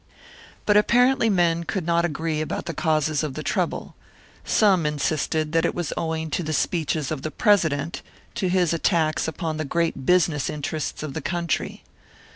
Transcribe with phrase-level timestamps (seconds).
[0.65, 3.93] But apparently men could not agree about the causes of the trouble.
[4.43, 8.01] Some insisted that it was owing to the speeches of the President,
[8.33, 11.83] to his attacks upon the great business interests of the country.